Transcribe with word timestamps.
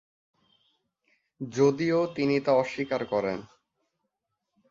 যদিও 1.41 1.99
তিনি 2.15 2.35
তা 2.39 2.51
অস্বীকার 2.53 3.01
করেন। 3.05 3.39